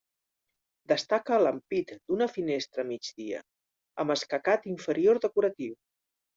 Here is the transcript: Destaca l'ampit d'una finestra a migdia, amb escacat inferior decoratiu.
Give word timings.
Destaca 0.91 1.37
l'ampit 1.41 1.93
d'una 1.99 2.29
finestra 2.33 2.85
a 2.85 2.87
migdia, 2.93 3.43
amb 4.05 4.17
escacat 4.19 4.69
inferior 4.75 5.25
decoratiu. 5.29 5.81